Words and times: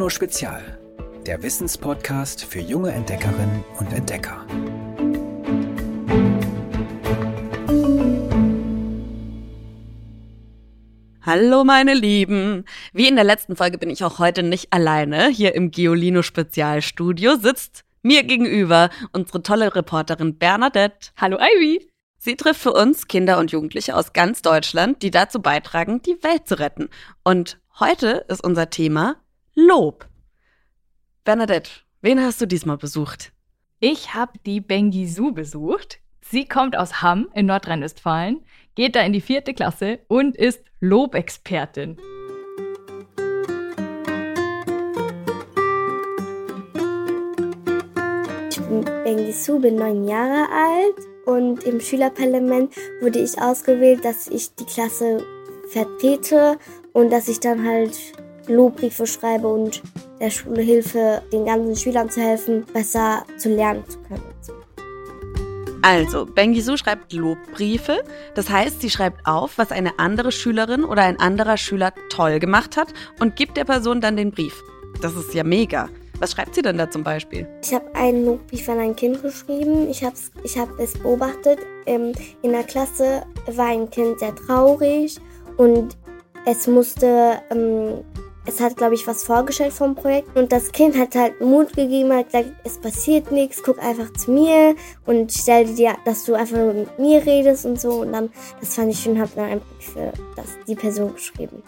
Geolino 0.00 0.08
Spezial, 0.08 0.78
der 1.26 1.42
Wissenspodcast 1.42 2.46
für 2.46 2.60
junge 2.60 2.90
Entdeckerinnen 2.90 3.62
und 3.78 3.92
Entdecker. 3.92 4.46
Hallo 11.20 11.64
meine 11.64 11.92
Lieben. 11.92 12.64
Wie 12.94 13.08
in 13.08 13.16
der 13.16 13.24
letzten 13.24 13.56
Folge 13.56 13.76
bin 13.76 13.90
ich 13.90 14.02
auch 14.02 14.18
heute 14.18 14.42
nicht 14.42 14.72
alleine. 14.72 15.28
Hier 15.28 15.54
im 15.54 15.70
Geolino 15.70 16.22
Spezialstudio 16.22 17.36
sitzt 17.36 17.84
mir 18.02 18.22
gegenüber 18.22 18.88
unsere 19.12 19.42
tolle 19.42 19.76
Reporterin 19.76 20.38
Bernadette. 20.38 21.10
Hallo 21.18 21.36
Ivy. 21.36 21.86
Sie 22.16 22.36
trifft 22.36 22.62
für 22.62 22.72
uns 22.72 23.06
Kinder 23.06 23.38
und 23.38 23.52
Jugendliche 23.52 23.94
aus 23.94 24.14
ganz 24.14 24.40
Deutschland, 24.40 25.02
die 25.02 25.10
dazu 25.10 25.42
beitragen, 25.42 26.00
die 26.00 26.22
Welt 26.22 26.48
zu 26.48 26.58
retten. 26.58 26.88
Und 27.22 27.60
heute 27.78 28.24
ist 28.28 28.42
unser 28.42 28.70
Thema 28.70 29.16
Lob. 29.66 30.08
Bernadette, 31.24 31.70
wen 32.00 32.18
hast 32.18 32.40
du 32.40 32.46
diesmal 32.46 32.78
besucht? 32.78 33.32
Ich 33.78 34.14
habe 34.14 34.32
die 34.46 34.60
Bengisu 34.60 35.32
besucht. 35.32 36.00
Sie 36.22 36.46
kommt 36.46 36.76
aus 36.76 37.02
Hamm 37.02 37.28
in 37.34 37.46
Nordrhein-Westfalen, 37.46 38.42
geht 38.74 38.96
da 38.96 39.02
in 39.02 39.12
die 39.12 39.20
vierte 39.20 39.52
Klasse 39.52 39.98
und 40.08 40.34
ist 40.34 40.64
Lobexpertin. 40.80 41.98
Ich 48.50 48.60
bin 48.60 48.84
Bengisu, 49.04 49.60
bin 49.60 49.76
neun 49.76 50.08
Jahre 50.08 50.48
alt 50.50 51.06
und 51.26 51.64
im 51.64 51.80
Schülerparlament 51.80 52.74
wurde 53.02 53.18
ich 53.18 53.38
ausgewählt, 53.38 54.06
dass 54.06 54.26
ich 54.28 54.54
die 54.54 54.64
Klasse 54.64 55.22
vertrete 55.70 56.58
und 56.94 57.10
dass 57.10 57.28
ich 57.28 57.40
dann 57.40 57.66
halt 57.66 57.94
Lobbriefe 58.50 59.06
schreibe 59.06 59.48
und 59.48 59.82
der 60.20 60.30
Schule 60.30 60.62
hilfe, 60.62 61.22
den 61.32 61.46
ganzen 61.46 61.76
Schülern 61.76 62.10
zu 62.10 62.20
helfen, 62.20 62.64
besser 62.72 63.24
zu 63.38 63.48
lernen 63.48 63.84
zu 63.88 63.98
können. 64.00 64.22
Also, 65.82 66.26
Bengisu 66.26 66.76
schreibt 66.76 67.12
Lobbriefe. 67.12 68.04
Das 68.34 68.50
heißt, 68.50 68.82
sie 68.82 68.90
schreibt 68.90 69.26
auf, 69.26 69.56
was 69.56 69.72
eine 69.72 69.98
andere 69.98 70.30
Schülerin 70.30 70.84
oder 70.84 71.02
ein 71.04 71.18
anderer 71.18 71.56
Schüler 71.56 71.92
toll 72.10 72.38
gemacht 72.38 72.76
hat 72.76 72.88
und 73.18 73.34
gibt 73.34 73.56
der 73.56 73.64
Person 73.64 74.00
dann 74.00 74.16
den 74.16 74.30
Brief. 74.30 74.62
Das 75.00 75.14
ist 75.14 75.32
ja 75.32 75.42
mega. 75.42 75.88
Was 76.18 76.32
schreibt 76.32 76.54
sie 76.54 76.60
denn 76.60 76.76
da 76.76 76.90
zum 76.90 77.02
Beispiel? 77.02 77.48
Ich 77.64 77.72
habe 77.72 77.94
einen 77.94 78.26
Lobbrief 78.26 78.68
an 78.68 78.78
ein 78.78 78.94
Kind 78.94 79.22
geschrieben. 79.22 79.88
Ich 79.88 80.04
habe 80.04 80.16
ich 80.44 80.58
hab 80.58 80.78
es 80.78 80.92
beobachtet. 80.92 81.60
Ähm, 81.86 82.12
in 82.42 82.52
der 82.52 82.64
Klasse 82.64 83.22
war 83.46 83.68
ein 83.68 83.88
Kind 83.88 84.18
sehr 84.18 84.34
traurig 84.34 85.18
und 85.56 85.96
es 86.44 86.66
musste 86.66 87.40
ähm, 87.50 88.04
es 88.46 88.60
hat, 88.60 88.76
glaube 88.76 88.94
ich, 88.94 89.06
was 89.06 89.24
vorgestellt 89.24 89.72
vom 89.72 89.94
Projekt. 89.94 90.36
Und 90.36 90.52
das 90.52 90.72
Kind 90.72 90.96
hat 90.96 91.14
halt 91.14 91.40
Mut 91.40 91.74
gegeben, 91.74 92.12
hat 92.12 92.26
gesagt, 92.26 92.50
es 92.64 92.78
passiert 92.78 93.30
nichts, 93.30 93.62
guck 93.62 93.78
einfach 93.82 94.12
zu 94.14 94.30
mir 94.30 94.74
und 95.06 95.32
stell 95.32 95.74
dir, 95.74 95.96
dass 96.04 96.24
du 96.24 96.34
einfach 96.34 96.56
nur 96.56 96.72
mit 96.72 96.98
mir 96.98 97.24
redest 97.24 97.66
und 97.66 97.80
so. 97.80 98.00
Und 98.00 98.12
dann, 98.12 98.30
das 98.60 98.74
fand 98.74 98.92
ich 98.92 99.00
schön, 99.00 99.20
habe 99.20 99.30
dann 99.34 99.50
einfach 99.50 99.80
für 99.80 100.12
das, 100.36 100.46
die 100.66 100.74
Person 100.74 101.14
geschrieben. 101.14 101.62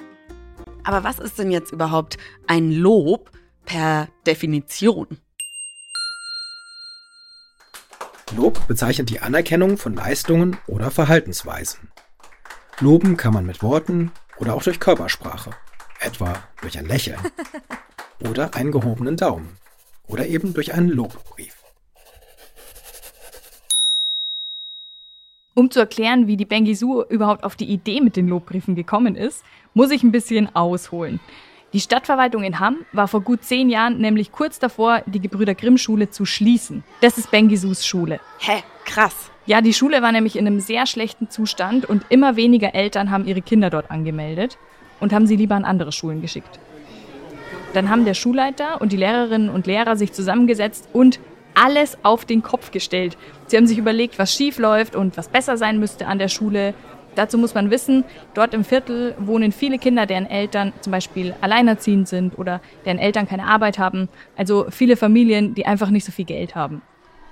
Aber 0.84 1.04
was 1.04 1.18
ist 1.18 1.38
denn 1.38 1.50
jetzt 1.50 1.72
überhaupt 1.72 2.16
ein 2.46 2.72
Lob 2.72 3.30
per 3.64 4.08
Definition? 4.26 5.06
Lob 8.34 8.66
bezeichnet 8.66 9.10
die 9.10 9.20
Anerkennung 9.20 9.76
von 9.76 9.94
Leistungen 9.94 10.56
oder 10.66 10.90
Verhaltensweisen. 10.90 11.90
Loben 12.80 13.18
kann 13.18 13.34
man 13.34 13.44
mit 13.44 13.62
Worten 13.62 14.10
oder 14.38 14.54
auch 14.54 14.62
durch 14.62 14.80
Körpersprache 14.80 15.50
etwa 16.02 16.34
durch 16.60 16.78
ein 16.78 16.86
Lächeln 16.86 17.18
oder 18.28 18.54
einen 18.54 18.72
gehobenen 18.72 19.16
Daumen 19.16 19.56
oder 20.08 20.26
eben 20.26 20.54
durch 20.54 20.74
einen 20.74 20.88
Lobbrief. 20.88 21.56
Um 25.54 25.70
zu 25.70 25.80
erklären, 25.80 26.26
wie 26.26 26.36
die 26.36 26.46
Bengisu 26.46 27.02
überhaupt 27.02 27.44
auf 27.44 27.56
die 27.56 27.66
Idee 27.66 28.00
mit 28.00 28.16
den 28.16 28.26
Lobbriefen 28.26 28.74
gekommen 28.74 29.16
ist, 29.16 29.44
muss 29.74 29.90
ich 29.90 30.02
ein 30.02 30.12
bisschen 30.12 30.54
ausholen. 30.56 31.20
Die 31.74 31.80
Stadtverwaltung 31.80 32.42
in 32.42 32.58
Hamm 32.58 32.84
war 32.92 33.08
vor 33.08 33.22
gut 33.22 33.44
zehn 33.44 33.70
Jahren 33.70 33.98
nämlich 33.98 34.32
kurz 34.32 34.58
davor, 34.58 35.02
die 35.06 35.20
Gebrüder 35.20 35.54
Grimm 35.54 35.78
Schule 35.78 36.10
zu 36.10 36.24
schließen. 36.24 36.84
Das 37.00 37.16
ist 37.16 37.30
Bengisus 37.30 37.86
Schule. 37.86 38.20
Hä, 38.38 38.62
krass. 38.84 39.30
Ja, 39.46 39.60
die 39.60 39.72
Schule 39.74 40.02
war 40.02 40.12
nämlich 40.12 40.36
in 40.36 40.46
einem 40.46 40.60
sehr 40.60 40.86
schlechten 40.86 41.30
Zustand 41.30 41.84
und 41.86 42.04
immer 42.10 42.36
weniger 42.36 42.74
Eltern 42.74 43.10
haben 43.10 43.26
ihre 43.26 43.42
Kinder 43.42 43.70
dort 43.70 43.90
angemeldet 43.90 44.58
und 45.02 45.12
haben 45.12 45.26
sie 45.26 45.36
lieber 45.36 45.56
an 45.56 45.64
andere 45.64 45.92
Schulen 45.92 46.22
geschickt. 46.22 46.58
Dann 47.74 47.90
haben 47.90 48.04
der 48.04 48.14
Schulleiter 48.14 48.80
und 48.80 48.92
die 48.92 48.96
Lehrerinnen 48.96 49.50
und 49.50 49.66
Lehrer 49.66 49.96
sich 49.96 50.12
zusammengesetzt 50.12 50.88
und 50.92 51.20
alles 51.54 51.98
auf 52.02 52.24
den 52.24 52.42
Kopf 52.42 52.70
gestellt. 52.70 53.18
Sie 53.46 53.56
haben 53.56 53.66
sich 53.66 53.78
überlegt, 53.78 54.18
was 54.18 54.32
schief 54.32 54.58
läuft 54.58 54.94
und 54.94 55.16
was 55.16 55.28
besser 55.28 55.56
sein 55.56 55.80
müsste 55.80 56.06
an 56.06 56.18
der 56.18 56.28
Schule. 56.28 56.72
Dazu 57.14 57.36
muss 57.36 57.54
man 57.54 57.70
wissen, 57.70 58.04
dort 58.32 58.54
im 58.54 58.64
Viertel 58.64 59.14
wohnen 59.18 59.52
viele 59.52 59.78
Kinder, 59.78 60.06
deren 60.06 60.26
Eltern 60.26 60.72
zum 60.80 60.92
Beispiel 60.92 61.34
alleinerziehend 61.40 62.08
sind 62.08 62.38
oder 62.38 62.60
deren 62.86 62.98
Eltern 62.98 63.28
keine 63.28 63.44
Arbeit 63.44 63.78
haben. 63.78 64.08
Also 64.36 64.66
viele 64.70 64.96
Familien, 64.96 65.54
die 65.54 65.66
einfach 65.66 65.90
nicht 65.90 66.04
so 66.04 66.12
viel 66.12 66.24
Geld 66.24 66.54
haben. 66.54 66.80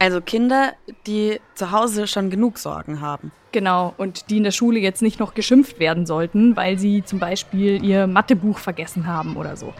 Also 0.01 0.23
Kinder, 0.23 0.73
die 1.07 1.41
zu 1.55 1.73
Hause 1.73 2.07
schon 2.07 2.31
genug 2.31 2.57
Sorgen 2.57 3.03
haben. 3.03 3.33
Genau, 3.53 3.93
und 3.99 4.31
die 4.31 4.39
in 4.39 4.45
der 4.45 4.51
Schule 4.51 4.81
jetzt 4.81 5.03
nicht 5.03 5.21
noch 5.21 5.35
geschimpft 5.35 5.79
werden 5.79 6.07
sollten, 6.07 6.57
weil 6.57 6.79
sie 6.79 7.05
zum 7.05 7.19
Beispiel 7.19 7.85
ihr 7.85 8.07
Mathebuch 8.07 8.57
vergessen 8.57 9.07
haben 9.07 9.37
oder 9.37 9.59
so. 9.59 9.75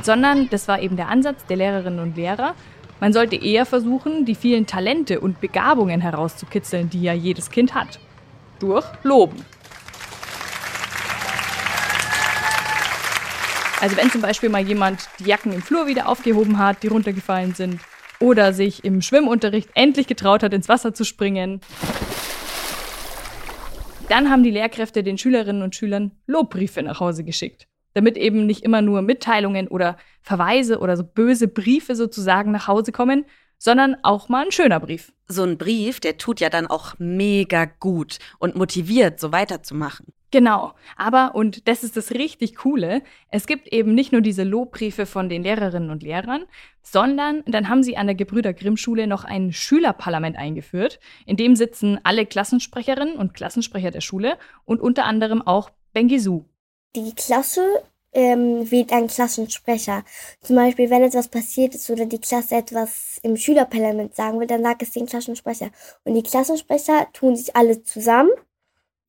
Sondern 0.00 0.48
das 0.48 0.68
war 0.68 0.80
eben 0.80 0.96
der 0.96 1.08
Ansatz 1.08 1.44
der 1.46 1.56
Lehrerinnen 1.56 1.98
und 1.98 2.16
Lehrer. 2.16 2.54
Man 3.00 3.12
sollte 3.12 3.34
eher 3.34 3.66
versuchen, 3.66 4.24
die 4.24 4.36
vielen 4.36 4.66
Talente 4.66 5.18
und 5.18 5.40
Begabungen 5.40 6.00
herauszukitzeln, 6.00 6.88
die 6.88 7.02
ja 7.02 7.12
jedes 7.12 7.50
Kind 7.50 7.74
hat. 7.74 7.98
Durch 8.60 8.84
Loben. 9.02 9.44
Also 13.80 13.96
wenn 13.96 14.08
zum 14.08 14.20
Beispiel 14.20 14.50
mal 14.50 14.62
jemand 14.62 15.08
die 15.18 15.24
Jacken 15.24 15.52
im 15.52 15.62
Flur 15.62 15.88
wieder 15.88 16.08
aufgehoben 16.08 16.58
hat, 16.58 16.84
die 16.84 16.88
runtergefallen 16.88 17.54
sind, 17.54 17.80
oder 18.24 18.54
sich 18.54 18.84
im 18.84 19.02
Schwimmunterricht 19.02 19.68
endlich 19.74 20.06
getraut 20.06 20.42
hat, 20.42 20.54
ins 20.54 20.70
Wasser 20.70 20.94
zu 20.94 21.04
springen. 21.04 21.60
Dann 24.08 24.30
haben 24.30 24.42
die 24.42 24.50
Lehrkräfte 24.50 25.02
den 25.02 25.18
Schülerinnen 25.18 25.60
und 25.60 25.76
Schülern 25.76 26.12
Lobbriefe 26.26 26.82
nach 26.82 27.00
Hause 27.00 27.22
geschickt, 27.22 27.68
damit 27.92 28.16
eben 28.16 28.46
nicht 28.46 28.64
immer 28.64 28.80
nur 28.80 29.02
Mitteilungen 29.02 29.68
oder 29.68 29.98
Verweise 30.22 30.78
oder 30.78 30.96
so 30.96 31.04
böse 31.04 31.48
Briefe 31.48 31.94
sozusagen 31.94 32.50
nach 32.50 32.66
Hause 32.66 32.92
kommen, 32.92 33.26
sondern 33.58 33.94
auch 34.02 34.30
mal 34.30 34.46
ein 34.46 34.52
schöner 34.52 34.80
Brief. 34.80 35.12
So 35.28 35.42
ein 35.42 35.58
Brief, 35.58 36.00
der 36.00 36.16
tut 36.16 36.40
ja 36.40 36.48
dann 36.48 36.66
auch 36.66 36.94
mega 36.98 37.66
gut 37.66 38.18
und 38.38 38.56
motiviert, 38.56 39.20
so 39.20 39.32
weiterzumachen. 39.32 40.13
Genau, 40.34 40.72
aber, 40.96 41.36
und 41.36 41.68
das 41.68 41.84
ist 41.84 41.96
das 41.96 42.10
richtig 42.10 42.56
Coole, 42.56 43.02
es 43.30 43.46
gibt 43.46 43.72
eben 43.72 43.94
nicht 43.94 44.10
nur 44.10 44.20
diese 44.20 44.42
Lobbriefe 44.42 45.06
von 45.06 45.28
den 45.28 45.44
Lehrerinnen 45.44 45.90
und 45.90 46.02
Lehrern, 46.02 46.46
sondern 46.82 47.44
dann 47.46 47.68
haben 47.68 47.84
sie 47.84 47.96
an 47.96 48.08
der 48.08 48.16
Gebrüder 48.16 48.52
Grimm 48.52 48.76
Schule 48.76 49.06
noch 49.06 49.22
ein 49.22 49.52
Schülerparlament 49.52 50.36
eingeführt, 50.36 50.98
in 51.24 51.36
dem 51.36 51.54
sitzen 51.54 52.00
alle 52.02 52.26
Klassensprecherinnen 52.26 53.16
und 53.16 53.34
Klassensprecher 53.34 53.92
der 53.92 54.00
Schule 54.00 54.36
und 54.64 54.80
unter 54.80 55.04
anderem 55.04 55.40
auch 55.40 55.70
Bengisu. 55.92 56.42
Die 56.96 57.14
Klasse 57.14 57.84
ähm, 58.12 58.68
wählt 58.72 58.92
einen 58.92 59.06
Klassensprecher. 59.06 60.02
Zum 60.40 60.56
Beispiel, 60.56 60.90
wenn 60.90 61.04
etwas 61.04 61.28
passiert 61.28 61.76
ist 61.76 61.88
oder 61.90 62.06
die 62.06 62.18
Klasse 62.18 62.56
etwas 62.56 63.20
im 63.22 63.36
Schülerparlament 63.36 64.16
sagen 64.16 64.40
will, 64.40 64.48
dann 64.48 64.64
sagt 64.64 64.82
es 64.82 64.90
den 64.90 65.06
Klassensprecher. 65.06 65.70
Und 66.02 66.14
die 66.14 66.24
Klassensprecher 66.24 67.06
tun 67.12 67.36
sich 67.36 67.54
alle 67.54 67.84
zusammen 67.84 68.32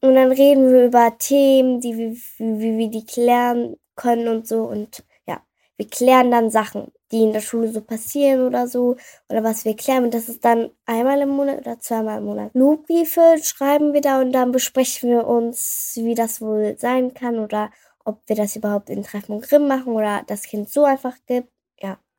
und 0.01 0.15
dann 0.15 0.31
reden 0.31 0.71
wir 0.71 0.85
über 0.85 1.17
Themen, 1.17 1.79
die 1.79 1.97
wie, 1.97 2.21
wie 2.37 2.77
wir 2.77 2.89
die 2.89 3.05
klären 3.05 3.77
können 3.95 4.27
und 4.27 4.47
so. 4.47 4.63
Und 4.63 5.03
ja, 5.27 5.41
wir 5.77 5.87
klären 5.87 6.31
dann 6.31 6.49
Sachen, 6.51 6.91
die 7.11 7.23
in 7.23 7.33
der 7.33 7.41
Schule 7.41 7.69
so 7.71 7.81
passieren 7.81 8.45
oder 8.45 8.67
so. 8.67 8.97
Oder 9.29 9.43
was 9.43 9.65
wir 9.65 9.75
klären. 9.75 10.05
Und 10.05 10.13
das 10.13 10.29
ist 10.29 10.45
dann 10.45 10.71
einmal 10.85 11.21
im 11.21 11.29
Monat 11.29 11.59
oder 11.59 11.79
zweimal 11.79 12.19
im 12.19 12.25
Monat. 12.25 12.51
Lobbriefe 12.53 13.37
schreiben 13.41 13.93
wir 13.93 14.01
da 14.01 14.21
und 14.21 14.31
dann 14.31 14.51
besprechen 14.51 15.09
wir 15.09 15.27
uns, 15.27 15.93
wie 15.95 16.15
das 16.15 16.41
wohl 16.41 16.75
sein 16.77 17.13
kann 17.13 17.39
oder 17.39 17.71
ob 18.03 18.21
wir 18.27 18.35
das 18.35 18.55
überhaupt 18.55 18.89
in 18.89 19.03
Treffen 19.03 19.33
und 19.33 19.41
Grimm 19.43 19.67
machen 19.67 19.93
oder 19.93 20.23
das 20.27 20.43
Kind 20.43 20.69
so 20.69 20.83
einfach 20.83 21.15
gibt. 21.25 21.49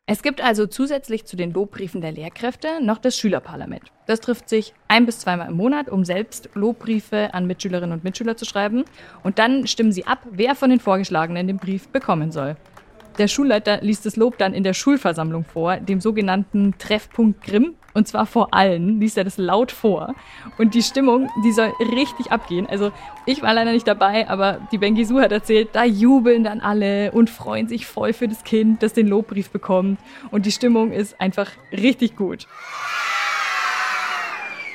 Es 0.09 0.23
gibt 0.23 0.41
also 0.41 0.69
zusätzlich 0.69 1.25
zu 1.25 1.35
den 1.37 1.53
Lobbriefen 1.53 2.01
der 2.01 2.13
Lehrkräfte 2.13 2.81
noch 2.81 2.99
das 2.99 3.19
Schülerparlament. 3.19 3.91
Das 4.07 4.21
trifft 4.21 4.49
sich 4.49 4.73
ein 4.87 5.05
bis 5.05 5.19
zweimal 5.19 5.49
im 5.49 5.57
Monat, 5.57 5.89
um 5.89 6.05
selbst 6.05 6.49
Lobbriefe 6.55 7.35
an 7.35 7.49
Mitschülerinnen 7.49 7.91
und 7.91 8.05
Mitschüler 8.05 8.37
zu 8.37 8.45
schreiben. 8.45 8.85
Und 9.25 9.41
dann 9.41 9.67
stimmen 9.67 9.91
sie 9.91 10.07
ab, 10.07 10.21
wer 10.31 10.55
von 10.55 10.71
den 10.71 10.79
Vorgeschlagenen 10.79 11.49
den 11.49 11.57
Brief 11.57 11.89
bekommen 11.89 12.31
soll. 12.31 12.57
Der 13.19 13.27
Schulleiter 13.27 13.81
liest 13.81 14.07
das 14.07 14.15
Lob 14.15 14.39
dann 14.39 14.55
in 14.55 14.63
der 14.63 14.75
Schulversammlung 14.75 15.45
vor, 15.45 15.79
dem 15.79 16.01
sogenannten 16.01 16.79
Treffpunkt 16.79 17.43
Grimm. 17.43 17.75
Und 17.97 18.07
zwar 18.07 18.27
vor 18.27 18.53
allen, 18.53 19.01
liest 19.01 19.17
er 19.17 19.25
das 19.25 19.39
laut 19.39 19.73
vor. 19.73 20.15
Und 20.59 20.75
die 20.75 20.83
Stimmung, 20.83 21.31
die 21.43 21.53
soll 21.53 21.73
richtig 21.81 22.31
abgehen. 22.31 22.67
Also 22.67 22.93
ich 23.25 23.41
war 23.41 23.55
leider 23.55 23.73
nicht 23.73 23.89
dabei, 23.89 24.29
aber 24.29 24.61
die 24.71 24.77
Bengisu 24.77 25.19
hat 25.19 25.33
erzählt, 25.33 25.71
da 25.73 25.83
jubeln 25.83 26.45
dann 26.45 26.61
alle 26.61 27.11
und 27.13 27.31
freuen 27.31 27.69
sich 27.69 27.87
voll 27.87 28.13
für 28.13 28.29
das 28.29 28.45
Kind, 28.45 28.83
das 28.83 28.93
den 28.93 29.07
Lobbrief 29.07 29.49
bekommt. 29.49 29.99
Und 30.31 30.45
die 30.45 30.53
Stimmung 30.53 30.93
ist 30.93 31.19
einfach 31.23 31.51
richtig 31.73 32.17
gut. 32.17 32.47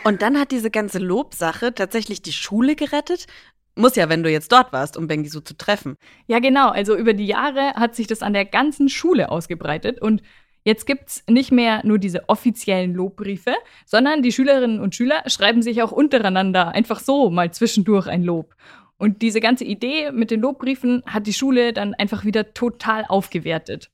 Und 0.04 0.24
dann 0.24 0.40
hat 0.40 0.50
diese 0.50 0.72
ganze 0.72 0.98
Lobsache 0.98 1.76
tatsächlich 1.76 2.24
die 2.24 2.34
Schule 2.34 2.76
gerettet. 2.76 3.28
Muss 3.76 3.96
ja, 3.96 4.10
wenn 4.10 4.24
du 4.24 4.32
jetzt 4.32 4.52
dort 4.52 4.74
warst, 4.74 4.98
um 4.98 5.06
Bengisu 5.06 5.42
zu 5.42 5.56
treffen. 5.56 5.96
Ja, 6.26 6.40
genau. 6.40 6.70
Also 6.70 6.98
über 6.98 7.14
die 7.14 7.28
Jahre 7.28 7.76
hat 7.76 7.96
sich 7.96 8.08
das 8.08 8.24
an 8.24 8.34
der 8.34 8.46
ganzen 8.46 8.90
Schule 8.90 9.30
ausgebreitet 9.30 10.02
und 10.02 10.24
Jetzt 10.64 10.86
gibt's 10.86 11.24
nicht 11.28 11.52
mehr 11.52 11.82
nur 11.84 11.98
diese 11.98 12.30
offiziellen 12.30 12.94
Lobbriefe, 12.94 13.54
sondern 13.86 14.22
die 14.22 14.32
Schülerinnen 14.32 14.80
und 14.80 14.94
Schüler 14.94 15.24
schreiben 15.26 15.64
sich 15.64 15.82
auch 15.82 15.92
untereinander 15.92 16.70
einfach 16.70 17.00
so 17.00 17.32
mal 17.32 17.52
zwischendurch 17.52 18.08
ein 18.08 18.24
Lob. 18.24 18.56
Und 18.98 19.24
diese 19.24 19.40
ganze 19.40 19.64
Idee 19.64 20.12
mit 20.12 20.30
den 20.30 20.42
Lobbriefen 20.42 21.02
hat 21.08 21.26
die 21.26 21.34
Schule 21.34 21.74
dann 21.74 21.96
einfach 21.96 22.26
wieder 22.26 22.54
total 22.54 23.06
aufgewertet. 23.08 23.90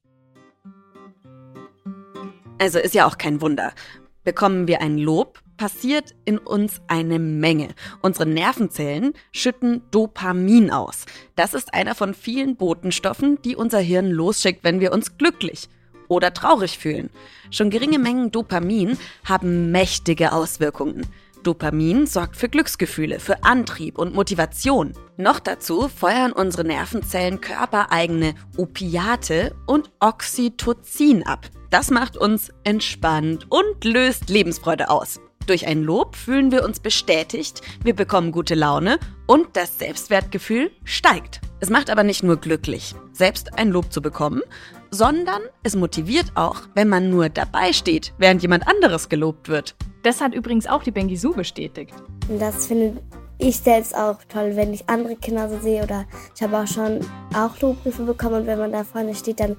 Also 2.60 2.80
ist 2.80 2.94
ja 2.94 3.08
auch 3.08 3.18
kein 3.18 3.40
Wunder. 3.40 3.72
Bekommen 4.26 4.68
wir 4.68 4.82
ein 4.82 4.98
Lob, 4.98 5.40
passiert 5.56 6.16
in 6.26 6.38
uns 6.38 6.82
eine 6.88 7.18
Menge. 7.20 7.70
Unsere 8.02 8.28
Nervenzellen 8.28 9.14
schütten 9.32 9.84
Dopamin 9.92 10.72
aus. 10.72 11.06
Das 11.38 11.54
ist 11.54 11.74
einer 11.74 11.96
von 11.96 12.14
vielen 12.14 12.58
Botenstoffen, 12.58 13.42
die 13.42 13.56
unser 13.56 13.80
Hirn 13.80 14.12
losschickt, 14.12 14.66
wenn 14.66 14.82
wir 14.82 14.92
uns 14.92 15.18
glücklich 15.18 15.70
oder 16.08 16.34
traurig 16.34 16.78
fühlen. 16.78 17.10
Schon 17.52 17.70
geringe 17.70 18.00
Mengen 18.00 18.32
Dopamin 18.32 18.98
haben 19.26 19.72
mächtige 19.72 20.32
Auswirkungen. 20.32 21.06
Dopamin 21.44 22.08
sorgt 22.08 22.36
für 22.36 22.50
Glücksgefühle, 22.50 23.20
für 23.20 23.44
Antrieb 23.44 23.98
und 23.98 24.14
Motivation. 24.14 24.94
Noch 25.16 25.40
dazu 25.40 25.88
feuern 25.88 26.34
unsere 26.34 26.66
Nervenzellen 26.66 27.40
körpereigene 27.40 28.36
Opiate 28.58 29.56
und 29.66 29.90
Oxytocin 30.00 31.24
ab. 31.24 31.48
Das 31.70 31.90
macht 31.90 32.18
uns 32.18 32.50
entspannt 32.64 33.46
und 33.50 33.84
löst 33.84 34.30
Lebensfreude 34.30 34.90
aus. 34.90 35.20
Durch 35.48 35.66
ein 35.66 35.84
Lob 35.84 36.18
fühlen 36.18 36.52
wir 36.52 36.66
uns 36.66 36.82
bestätigt, 36.82 37.62
wir 37.82 37.96
bekommen 37.96 38.34
gute 38.34 38.54
Laune 38.54 39.00
und 39.28 39.56
das 39.56 39.80
Selbstwertgefühl 39.80 40.72
steigt. 40.84 41.40
Es 41.62 41.70
macht 41.70 41.90
aber 41.90 42.04
nicht 42.04 42.22
nur 42.22 42.36
glücklich, 42.36 42.94
selbst 43.14 43.58
ein 43.58 43.70
Lob 43.70 43.94
zu 43.94 44.02
bekommen, 44.02 44.42
sondern 44.92 45.42
es 45.64 45.76
motiviert 45.76 46.32
auch, 46.36 46.62
wenn 46.76 46.90
man 46.90 47.10
nur 47.10 47.30
dabei 47.30 47.74
steht, 47.74 48.14
während 48.18 48.42
jemand 48.42 48.68
anderes 48.68 49.10
gelobt 49.10 49.50
wird. 49.50 49.76
Das 50.04 50.22
hat 50.22 50.34
übrigens 50.34 50.68
auch 50.68 50.84
die 50.84 50.92
Bengisu 50.92 51.34
bestätigt. 51.34 51.94
Das 52.40 52.68
finde 52.68 53.02
ich 53.38 53.58
selbst 53.58 53.96
auch 53.96 54.18
toll, 54.30 54.52
wenn 54.56 54.74
ich 54.74 54.88
andere 54.90 55.16
Kinder 55.16 55.50
so 55.50 55.60
sehe 55.60 55.84
oder 55.84 56.06
ich 56.36 56.42
habe 56.42 56.58
auch 56.58 56.68
schon 56.68 57.02
auch 57.36 57.60
Lobbriefe 57.62 58.04
bekommen 58.04 58.42
und 58.42 58.48
wenn 58.48 58.60
man 58.60 58.72
da 58.72 58.84
vorne 58.84 59.14
steht, 59.14 59.40
dann 59.40 59.56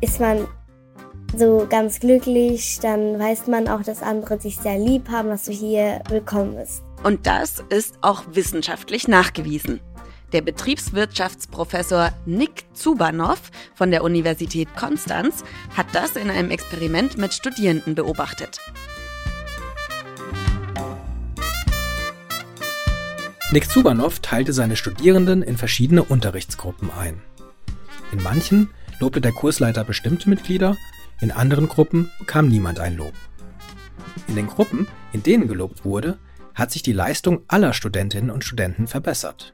ist 0.00 0.20
man 0.20 0.46
so 1.36 1.66
ganz 1.68 2.00
glücklich, 2.00 2.78
dann 2.82 3.18
weiß 3.18 3.46
man 3.46 3.68
auch, 3.68 3.82
dass 3.82 4.02
andere 4.02 4.40
sich 4.40 4.56
sehr 4.56 4.78
lieb 4.78 5.08
haben, 5.08 5.28
dass 5.28 5.44
du 5.44 5.52
hier 5.52 6.02
willkommen 6.08 6.56
bist. 6.56 6.82
Und 7.04 7.26
das 7.26 7.64
ist 7.68 7.96
auch 8.02 8.22
wissenschaftlich 8.32 9.08
nachgewiesen. 9.08 9.80
Der 10.32 10.40
Betriebswirtschaftsprofessor 10.40 12.10
Nick 12.24 12.64
Zubanov 12.72 13.50
von 13.74 13.90
der 13.90 14.02
Universität 14.02 14.68
Konstanz 14.74 15.44
hat 15.76 15.86
das 15.92 16.16
in 16.16 16.30
einem 16.30 16.50
Experiment 16.50 17.18
mit 17.18 17.34
Studierenden 17.34 17.94
beobachtet. 17.94 18.58
Nick 23.50 23.68
Zubanov 23.68 24.20
teilte 24.20 24.54
seine 24.54 24.76
Studierenden 24.76 25.42
in 25.42 25.58
verschiedene 25.58 26.02
Unterrichtsgruppen 26.02 26.90
ein. 26.90 27.20
In 28.10 28.22
manchen 28.22 28.70
lobte 29.00 29.20
der 29.20 29.32
Kursleiter 29.32 29.84
bestimmte 29.84 30.30
Mitglieder 30.30 30.78
in 31.20 31.30
anderen 31.30 31.68
Gruppen 31.68 32.10
bekam 32.18 32.48
niemand 32.48 32.80
ein 32.80 32.96
Lob. 32.96 33.12
In 34.26 34.36
den 34.36 34.46
Gruppen, 34.46 34.88
in 35.12 35.22
denen 35.22 35.46
gelobt 35.46 35.84
wurde, 35.84 36.18
hat 36.54 36.70
sich 36.70 36.82
die 36.82 36.92
Leistung 36.92 37.42
aller 37.48 37.74
Studentinnen 37.74 38.30
und 38.30 38.44
Studenten 38.44 38.86
verbessert. 38.86 39.52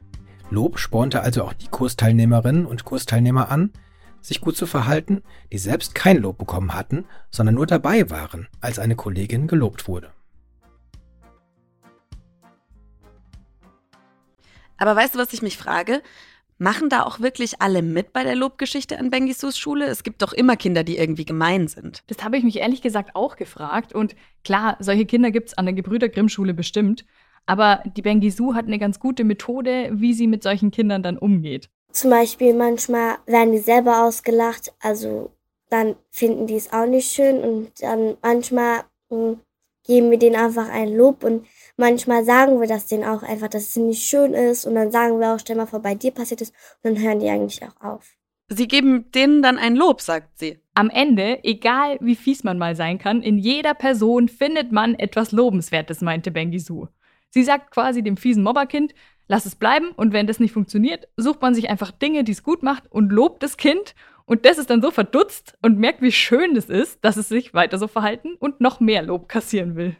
Lob 0.51 0.79
spornte 0.79 1.21
also 1.21 1.43
auch 1.43 1.53
die 1.53 1.67
Kursteilnehmerinnen 1.67 2.65
und 2.65 2.83
Kursteilnehmer 2.83 3.49
an, 3.49 3.71
sich 4.19 4.41
gut 4.41 4.57
zu 4.57 4.65
verhalten, 4.65 5.21
die 5.51 5.59
selbst 5.59 5.93
kein 5.93 6.17
Lob 6.17 6.39
bekommen 6.39 6.73
hatten, 6.73 7.05
sondern 7.29 7.55
nur 7.55 7.67
dabei 7.67 8.09
waren, 8.09 8.47
als 8.59 8.79
eine 8.79 8.95
Kollegin 8.95 9.47
gelobt 9.47 9.87
wurde. 9.87 10.11
Aber 14.77 14.95
weißt 14.95 15.15
du, 15.15 15.19
was 15.19 15.33
ich 15.33 15.41
mich 15.41 15.57
frage? 15.57 16.01
Machen 16.57 16.89
da 16.89 17.03
auch 17.03 17.19
wirklich 17.19 17.61
alle 17.61 17.81
mit 17.81 18.11
bei 18.11 18.23
der 18.23 18.35
Lobgeschichte 18.35 18.97
an 18.97 19.11
Bengisus 19.11 19.57
Schule? 19.57 19.85
Es 19.85 20.03
gibt 20.03 20.21
doch 20.21 20.33
immer 20.33 20.57
Kinder, 20.57 20.83
die 20.83 20.97
irgendwie 20.97 21.25
gemein 21.25 21.67
sind. 21.67 22.03
Das 22.07 22.23
habe 22.23 22.37
ich 22.37 22.43
mich 22.43 22.57
ehrlich 22.57 22.81
gesagt 22.81 23.15
auch 23.15 23.35
gefragt. 23.35 23.93
Und 23.93 24.15
klar, 24.43 24.77
solche 24.79 25.05
Kinder 25.05 25.31
gibt 25.31 25.49
es 25.49 25.57
an 25.57 25.65
der 25.65 25.73
Gebrüder 25.73 26.09
Grimm 26.09 26.27
Schule 26.27 26.53
bestimmt. 26.53 27.05
Aber 27.49 27.81
die 27.83 28.03
Bengisu 28.03 28.53
hat 28.53 28.67
eine 28.67 28.77
ganz 28.77 28.99
gute 28.99 29.23
Methode, 29.23 29.89
wie 29.91 30.13
sie 30.13 30.27
mit 30.27 30.43
solchen 30.43 30.69
Kindern 30.69 31.01
dann 31.01 31.17
umgeht. 31.17 31.67
Zum 31.91 32.11
Beispiel 32.11 32.53
manchmal 32.53 33.15
werden 33.25 33.53
die 33.53 33.57
selber 33.57 34.05
ausgelacht, 34.05 34.71
also 34.79 35.31
dann 35.71 35.95
finden 36.11 36.45
die 36.45 36.55
es 36.55 36.71
auch 36.71 36.85
nicht 36.85 37.11
schön 37.11 37.39
und 37.39 37.71
dann 37.81 38.17
manchmal 38.21 38.83
mh, 39.09 39.17
hm, 39.17 39.39
geben 39.83 40.11
wir 40.11 40.19
denen 40.19 40.35
einfach 40.35 40.69
ein 40.69 40.95
Lob 40.95 41.23
und 41.23 41.47
manchmal 41.75 42.23
sagen 42.23 42.61
wir 42.61 42.67
das 42.67 42.85
denen 42.85 43.03
auch 43.03 43.23
einfach, 43.23 43.47
dass 43.47 43.69
es 43.69 43.75
nicht 43.77 44.03
schön 44.03 44.35
ist 44.35 44.67
und 44.67 44.75
dann 44.75 44.91
sagen 44.91 45.19
wir 45.19 45.33
auch, 45.33 45.39
stell 45.39 45.55
mal 45.55 45.65
vor, 45.65 45.79
bei 45.79 45.95
dir 45.95 46.11
passiert 46.11 46.41
ist 46.41 46.53
und 46.83 46.93
dann 46.93 47.03
hören 47.03 47.19
die 47.19 47.29
eigentlich 47.29 47.63
auch 47.63 47.81
auf. 47.81 48.15
Sie 48.49 48.67
geben 48.67 49.09
denen 49.11 49.41
dann 49.41 49.57
ein 49.57 49.75
Lob, 49.75 50.01
sagt 50.01 50.37
sie. 50.37 50.59
Am 50.75 50.91
Ende, 50.91 51.43
egal 51.43 51.97
wie 51.99 52.15
fies 52.15 52.43
man 52.43 52.59
mal 52.59 52.75
sein 52.75 52.99
kann, 52.99 53.23
in 53.23 53.39
jeder 53.39 53.73
Person 53.73 54.29
findet 54.29 54.71
man 54.71 54.93
etwas 54.93 55.31
Lobenswertes, 55.31 56.01
meinte 56.01 56.29
Bengisu. 56.29 56.85
Sie 57.29 57.43
sagt 57.43 57.71
quasi 57.71 58.01
dem 58.03 58.17
fiesen 58.17 58.43
Mobberkind, 58.43 58.93
lass 59.27 59.45
es 59.45 59.55
bleiben 59.55 59.91
und 59.95 60.13
wenn 60.13 60.27
das 60.27 60.39
nicht 60.39 60.53
funktioniert, 60.53 61.07
sucht 61.15 61.41
man 61.41 61.53
sich 61.53 61.69
einfach 61.69 61.91
Dinge, 61.91 62.23
die 62.23 62.31
es 62.31 62.43
gut 62.43 62.63
macht 62.63 62.91
und 62.91 63.11
lobt 63.11 63.43
das 63.43 63.57
Kind 63.57 63.93
und 64.25 64.45
das 64.45 64.57
ist 64.57 64.69
dann 64.69 64.81
so 64.81 64.91
verdutzt 64.91 65.57
und 65.61 65.79
merkt, 65.79 66.01
wie 66.01 66.11
schön 66.11 66.55
es 66.55 66.65
ist, 66.65 67.03
dass 67.03 67.17
es 67.17 67.29
sich 67.29 67.53
weiter 67.53 67.77
so 67.77 67.87
verhalten 67.87 68.35
und 68.39 68.61
noch 68.61 68.79
mehr 68.79 69.01
Lob 69.01 69.29
kassieren 69.29 69.75
will. 69.75 69.95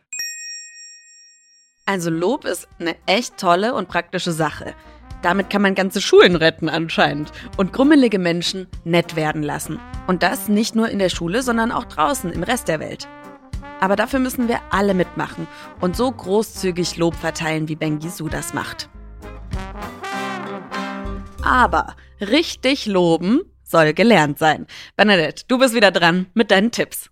Also 1.85 2.11
Lob 2.11 2.45
ist 2.45 2.67
eine 2.79 2.95
echt 3.07 3.37
tolle 3.37 3.73
und 3.73 3.87
praktische 3.87 4.31
Sache. 4.31 4.75
Damit 5.23 5.49
kann 5.49 5.63
man 5.63 5.75
ganze 5.75 6.01
Schulen 6.01 6.35
retten 6.35 6.69
anscheinend 6.69 7.31
und 7.57 7.73
grummelige 7.73 8.19
Menschen 8.19 8.67
nett 8.83 9.15
werden 9.15 9.41
lassen. 9.41 9.79
Und 10.05 10.23
das 10.23 10.47
nicht 10.47 10.75
nur 10.75 10.89
in 10.89 10.99
der 10.99 11.09
Schule, 11.09 11.41
sondern 11.41 11.71
auch 11.71 11.85
draußen 11.85 12.31
im 12.31 12.43
Rest 12.43 12.67
der 12.67 12.79
Welt. 12.79 13.07
Aber 13.79 13.95
dafür 13.95 14.19
müssen 14.19 14.47
wir 14.47 14.59
alle 14.71 14.93
mitmachen 14.93 15.47
und 15.79 15.95
so 15.95 16.11
großzügig 16.11 16.97
Lob 16.97 17.15
verteilen, 17.15 17.67
wie 17.67 17.75
Bengisu 17.75 18.27
das 18.27 18.53
macht. 18.53 18.89
Aber 21.43 21.95
richtig 22.19 22.85
loben 22.85 23.41
soll 23.63 23.93
gelernt 23.93 24.39
sein. 24.39 24.67
Bernadette, 24.95 25.45
du 25.47 25.57
bist 25.57 25.73
wieder 25.73 25.91
dran 25.91 26.27
mit 26.33 26.51
deinen 26.51 26.71
Tipps. 26.71 27.09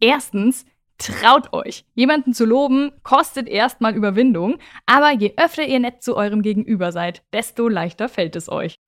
Erstens, 0.00 0.64
Traut 1.00 1.54
euch. 1.54 1.86
Jemanden 1.94 2.34
zu 2.34 2.44
loben 2.44 2.92
kostet 3.02 3.48
erstmal 3.48 3.94
Überwindung, 3.94 4.58
aber 4.84 5.10
je 5.12 5.32
öfter 5.38 5.64
ihr 5.64 5.80
nett 5.80 6.02
zu 6.02 6.14
eurem 6.14 6.42
Gegenüber 6.42 6.92
seid, 6.92 7.22
desto 7.32 7.68
leichter 7.68 8.10
fällt 8.10 8.36
es 8.36 8.50
euch. 8.50 8.78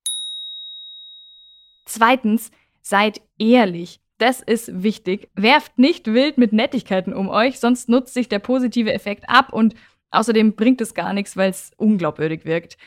Zweitens, 1.87 2.51
seid 2.83 3.23
ehrlich. 3.39 4.02
Das 4.23 4.41
ist 4.41 4.85
wichtig. 4.85 5.31
Werft 5.35 5.81
nicht 5.81 6.07
wild 6.07 6.39
mit 6.39 6.53
Nettigkeiten 6.53 7.13
um 7.13 7.29
euch, 7.29 7.59
sonst 7.59 7.89
nutzt 7.89 8.15
sich 8.15 8.29
der 8.29 8.39
positive 8.39 8.93
Effekt 8.93 9.25
ab 9.27 9.53
und 9.53 9.75
außerdem 10.13 10.55
bringt 10.55 10.81
es 10.81 10.95
gar 10.95 11.13
nichts, 11.13 11.37
weil 11.37 11.51
es 11.51 11.73
unglaubwürdig 11.77 12.45
wirkt. 12.45 12.79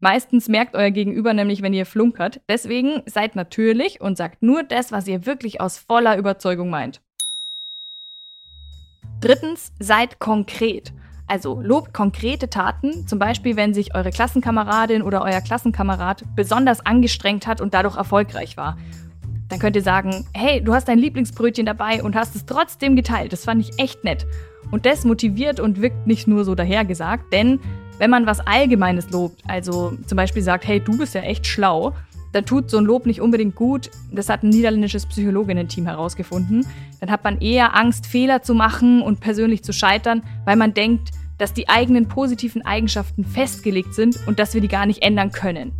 Meistens 0.00 0.48
merkt 0.48 0.74
euer 0.74 0.90
Gegenüber 0.90 1.34
nämlich, 1.34 1.60
wenn 1.60 1.74
ihr 1.74 1.84
flunkert. 1.84 2.40
Deswegen 2.48 3.02
seid 3.04 3.36
natürlich 3.36 4.00
und 4.00 4.16
sagt 4.16 4.42
nur 4.42 4.62
das, 4.62 4.90
was 4.90 5.06
ihr 5.06 5.26
wirklich 5.26 5.60
aus 5.60 5.76
voller 5.76 6.16
Überzeugung 6.16 6.70
meint. 6.70 7.02
Drittens, 9.20 9.72
seid 9.78 10.18
konkret. 10.18 10.94
Also 11.26 11.60
lobt 11.60 11.92
konkrete 11.92 12.48
Taten, 12.48 13.06
zum 13.06 13.18
Beispiel 13.18 13.56
wenn 13.56 13.74
sich 13.74 13.94
eure 13.94 14.08
Klassenkameradin 14.08 15.02
oder 15.02 15.20
euer 15.20 15.42
Klassenkamerad 15.42 16.24
besonders 16.34 16.86
angestrengt 16.86 17.46
hat 17.46 17.60
und 17.60 17.74
dadurch 17.74 17.98
erfolgreich 17.98 18.56
war. 18.56 18.78
Dann 19.48 19.58
könnt 19.58 19.76
ihr 19.76 19.82
sagen, 19.82 20.26
hey, 20.34 20.62
du 20.62 20.74
hast 20.74 20.88
dein 20.88 20.98
Lieblingsbrötchen 20.98 21.66
dabei 21.66 22.02
und 22.02 22.14
hast 22.14 22.36
es 22.36 22.44
trotzdem 22.44 22.96
geteilt. 22.96 23.32
Das 23.32 23.44
fand 23.44 23.60
ich 23.62 23.78
echt 23.78 24.04
nett. 24.04 24.26
Und 24.70 24.84
das 24.84 25.04
motiviert 25.04 25.60
und 25.60 25.80
wirkt 25.80 26.06
nicht 26.06 26.28
nur 26.28 26.44
so 26.44 26.54
dahergesagt, 26.54 27.32
denn 27.32 27.60
wenn 27.98 28.10
man 28.10 28.26
was 28.26 28.40
Allgemeines 28.40 29.10
lobt, 29.10 29.42
also 29.48 29.92
zum 30.06 30.16
Beispiel 30.16 30.42
sagt, 30.42 30.66
hey, 30.66 30.80
du 30.80 30.96
bist 30.98 31.14
ja 31.14 31.22
echt 31.22 31.46
schlau, 31.46 31.94
dann 32.32 32.44
tut 32.44 32.70
so 32.70 32.78
ein 32.78 32.84
Lob 32.84 33.06
nicht 33.06 33.20
unbedingt 33.20 33.54
gut. 33.54 33.90
Das 34.12 34.28
hat 34.28 34.42
ein 34.42 34.50
niederländisches 34.50 35.06
Psychologinnen-Team 35.06 35.86
herausgefunden. 35.86 36.66
Dann 37.00 37.10
hat 37.10 37.24
man 37.24 37.40
eher 37.40 37.74
Angst, 37.74 38.06
Fehler 38.06 38.42
zu 38.42 38.54
machen 38.54 39.02
und 39.02 39.20
persönlich 39.20 39.64
zu 39.64 39.72
scheitern, 39.72 40.22
weil 40.44 40.56
man 40.56 40.74
denkt, 40.74 41.10
dass 41.38 41.54
die 41.54 41.68
eigenen 41.68 42.06
positiven 42.06 42.64
Eigenschaften 42.66 43.24
festgelegt 43.24 43.94
sind 43.94 44.18
und 44.26 44.38
dass 44.38 44.54
wir 44.54 44.60
die 44.60 44.68
gar 44.68 44.86
nicht 44.86 45.02
ändern 45.02 45.32
können. 45.32 45.72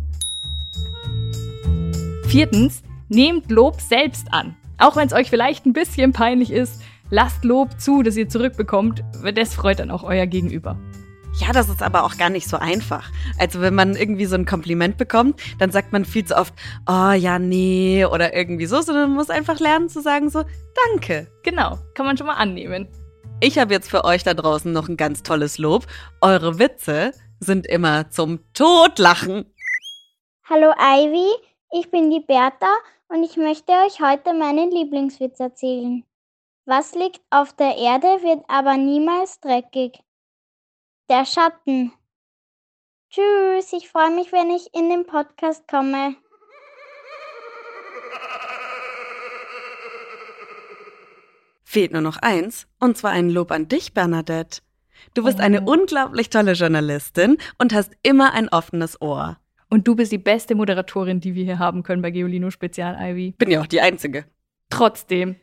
Viertens, 2.25 2.81
nehmt 3.09 3.51
Lob 3.51 3.81
selbst 3.81 4.31
an. 4.31 4.55
Auch 4.77 4.95
wenn 4.95 5.07
es 5.07 5.13
euch 5.13 5.29
vielleicht 5.29 5.65
ein 5.65 5.73
bisschen 5.73 6.13
peinlich 6.13 6.51
ist, 6.51 6.81
lasst 7.09 7.43
Lob 7.43 7.79
zu, 7.79 8.03
das 8.03 8.15
ihr 8.15 8.29
zurückbekommt. 8.29 9.03
Das 9.35 9.55
freut 9.55 9.79
dann 9.79 9.91
auch 9.91 10.03
euer 10.03 10.25
Gegenüber. 10.25 10.79
Ja, 11.39 11.51
das 11.53 11.69
ist 11.69 11.83
aber 11.83 12.03
auch 12.03 12.17
gar 12.17 12.29
nicht 12.29 12.47
so 12.47 12.57
einfach. 12.57 13.11
Also 13.37 13.61
wenn 13.61 13.75
man 13.75 13.95
irgendwie 13.95 14.25
so 14.25 14.35
ein 14.35 14.45
Kompliment 14.45 14.97
bekommt, 14.97 15.41
dann 15.59 15.71
sagt 15.71 15.91
man 15.91 16.05
viel 16.05 16.25
zu 16.25 16.35
oft, 16.35 16.53
oh 16.87 17.11
ja, 17.11 17.39
nee 17.39 18.05
oder 18.05 18.35
irgendwie 18.35 18.65
so, 18.65 18.81
sondern 18.81 19.09
man 19.09 19.17
muss 19.17 19.29
einfach 19.29 19.59
lernen 19.59 19.89
zu 19.89 20.01
sagen 20.01 20.29
so, 20.29 20.43
danke. 20.87 21.27
Genau, 21.43 21.77
kann 21.93 22.05
man 22.05 22.17
schon 22.17 22.27
mal 22.27 22.33
annehmen. 22.33 22.87
Ich 23.41 23.57
habe 23.57 23.73
jetzt 23.73 23.89
für 23.89 24.03
euch 24.03 24.23
da 24.23 24.33
draußen 24.33 24.71
noch 24.71 24.89
ein 24.89 24.97
ganz 24.97 25.23
tolles 25.23 25.57
Lob. 25.57 25.87
Eure 26.19 26.59
Witze 26.59 27.11
sind 27.39 27.67
immer 27.67 28.09
zum 28.09 28.39
Totlachen. 28.53 29.45
Hallo 30.49 30.73
Ivy, 30.77 31.29
ich 31.71 31.89
bin 31.91 32.09
die 32.09 32.23
Bertha 32.25 32.73
und 33.09 33.23
ich 33.23 33.37
möchte 33.37 33.71
euch 33.73 33.99
heute 33.99 34.33
meinen 34.33 34.71
Lieblingswitz 34.71 35.39
erzählen. 35.39 36.03
Was 36.65 36.93
liegt 36.93 37.21
auf 37.31 37.53
der 37.53 37.77
Erde, 37.77 38.07
wird 38.21 38.43
aber 38.47 38.77
niemals 38.77 39.39
dreckig. 39.39 39.99
Der 41.09 41.25
Schatten. 41.25 41.91
Tschüss, 43.09 43.73
ich 43.73 43.89
freue 43.89 44.11
mich, 44.11 44.31
wenn 44.31 44.51
ich 44.51 44.73
in 44.75 44.89
den 44.89 45.07
Podcast 45.07 45.67
komme. 45.67 46.15
Fehlt 51.63 51.91
nur 51.91 52.01
noch 52.01 52.17
eins, 52.17 52.67
und 52.79 52.97
zwar 52.97 53.11
ein 53.11 53.29
Lob 53.29 53.51
an 53.51 53.67
dich, 53.67 53.93
Bernadette. 53.93 54.61
Du 55.13 55.23
bist 55.23 55.39
eine 55.39 55.61
Oh. 55.63 55.71
unglaublich 55.71 56.29
tolle 56.29 56.53
Journalistin 56.53 57.37
und 57.57 57.73
hast 57.73 57.91
immer 58.03 58.33
ein 58.33 58.49
offenes 58.49 59.01
Ohr. 59.01 59.37
Und 59.69 59.87
du 59.87 59.95
bist 59.95 60.11
die 60.11 60.17
beste 60.17 60.55
Moderatorin, 60.55 61.19
die 61.19 61.35
wir 61.35 61.43
hier 61.43 61.59
haben 61.59 61.83
können 61.83 62.01
bei 62.01 62.11
Geolino 62.11 62.49
Spezial, 62.49 62.97
Ivy. 62.99 63.35
Bin 63.37 63.51
ja 63.51 63.61
auch 63.61 63.67
die 63.67 63.81
Einzige. 63.81 64.25
Trotzdem. 64.69 65.35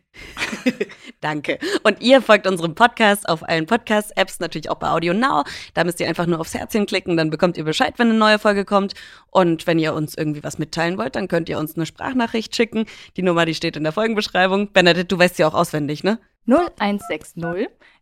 Danke. 1.21 1.59
Und 1.83 2.01
ihr 2.01 2.23
folgt 2.23 2.47
unserem 2.47 2.75
Podcast 2.75 3.29
auf 3.29 3.47
allen 3.49 3.67
Podcast-Apps, 3.67 4.41
natürlich 4.41 4.71
auch 4.71 4.77
bei 4.77 4.89
Audio 4.89 5.13
Now. 5.13 5.45
Da 5.75 5.85
müsst 5.85 6.01
ihr 6.01 6.09
einfach 6.09 6.27
nur 6.27 6.41
aufs 6.41 6.55
Herzchen 6.55 6.87
klicken, 6.87 7.17
dann 7.17 7.31
bekommt 7.31 7.57
ihr 7.57 7.65
Bescheid, 7.65 7.95
wenn 7.99 8.09
eine 8.09 8.19
neue 8.19 8.39
Folge 8.39 8.65
kommt. 8.65 8.95
Und 9.31 9.67
wenn 9.67 9.79
ihr 9.79 9.95
uns 9.95 10.17
irgendwie 10.17 10.43
was 10.43 10.59
mitteilen 10.59 10.97
wollt, 10.97 11.17
dann 11.17 11.29
könnt 11.29 11.49
ihr 11.49 11.59
uns 11.59 11.77
eine 11.77 11.87
Sprachnachricht 11.87 12.55
schicken. 12.55 12.87
Die 13.17 13.23
Nummer, 13.23 13.47
die 13.47 13.55
steht 13.55 13.77
in 13.77 13.83
der 13.83 13.93
Folgenbeschreibung. 13.93 14.73
Bernadette, 14.73 15.07
du 15.07 15.19
weißt 15.19 15.37
sie 15.37 15.45
auch 15.45 15.55
auswendig, 15.55 16.05
ne? 16.05 16.19
0160 16.47 17.43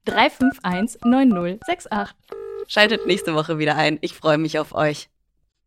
351 0.04 1.00
9068. 1.04 2.14
Schaltet 2.68 3.06
nächste 3.06 3.34
Woche 3.34 3.58
wieder 3.58 3.76
ein. 3.76 3.98
Ich 4.02 4.14
freue 4.14 4.38
mich 4.38 4.58
auf 4.58 4.74
euch. 4.74 5.08